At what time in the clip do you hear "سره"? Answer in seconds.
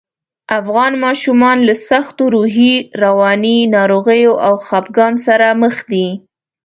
5.25-5.47